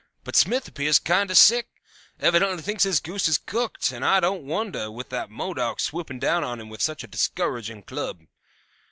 [0.23, 1.67] But Smith appears kinder sick;
[2.19, 6.43] evidently thinks his goose is cooked; and I don't wonder, with that Modoc swooping down
[6.43, 8.21] on him with such a discouraging club.